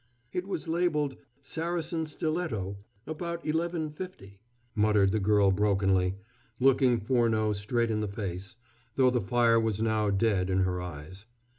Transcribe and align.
"It 0.33 0.47
was 0.47 0.67
labeled 0.67 1.15
'Saracen 1.43 2.07
Stiletto: 2.07 2.79
about 3.05 3.45
1150,'" 3.45 4.39
muttered 4.73 5.11
the 5.11 5.19
girl 5.19 5.51
brokenly, 5.51 6.15
looking 6.59 6.99
Furneaux 6.99 7.53
straight 7.53 7.91
in 7.91 8.01
the 8.01 8.07
face, 8.07 8.55
though 8.95 9.11
the 9.11 9.21
fire 9.21 9.59
was 9.59 9.79
now 9.79 10.09
dead 10.09 10.49
in 10.49 10.61
her 10.61 10.81
eyes. 10.81 11.27